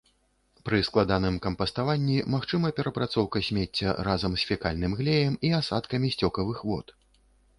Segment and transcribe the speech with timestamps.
[0.67, 6.87] Пры складаным кампаставанні магчыма перапрацоўка смецця разам з фекальным глеем і асадкамі сцёкавых вод.